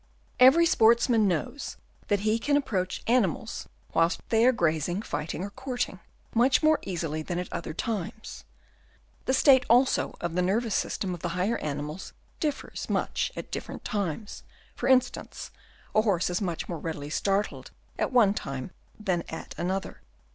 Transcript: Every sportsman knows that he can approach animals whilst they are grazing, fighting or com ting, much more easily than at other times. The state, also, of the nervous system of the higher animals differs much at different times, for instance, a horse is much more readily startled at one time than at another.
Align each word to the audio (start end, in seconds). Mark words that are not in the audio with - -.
Every 0.39 0.65
sportsman 0.65 1.27
knows 1.27 1.77
that 2.07 2.21
he 2.21 2.39
can 2.39 2.57
approach 2.57 3.03
animals 3.05 3.69
whilst 3.93 4.19
they 4.29 4.43
are 4.47 4.51
grazing, 4.51 5.03
fighting 5.03 5.43
or 5.43 5.51
com 5.51 5.77
ting, 5.77 5.99
much 6.33 6.63
more 6.63 6.79
easily 6.81 7.21
than 7.21 7.37
at 7.37 7.53
other 7.53 7.75
times. 7.75 8.43
The 9.25 9.35
state, 9.35 9.63
also, 9.69 10.15
of 10.19 10.33
the 10.33 10.41
nervous 10.41 10.73
system 10.73 11.13
of 11.13 11.19
the 11.19 11.29
higher 11.37 11.59
animals 11.59 12.13
differs 12.39 12.89
much 12.89 13.31
at 13.35 13.51
different 13.51 13.85
times, 13.85 14.41
for 14.75 14.89
instance, 14.89 15.51
a 15.93 16.01
horse 16.01 16.31
is 16.31 16.41
much 16.41 16.67
more 16.67 16.79
readily 16.79 17.11
startled 17.11 17.69
at 17.99 18.11
one 18.11 18.33
time 18.33 18.71
than 18.99 19.21
at 19.29 19.53
another. 19.55 20.01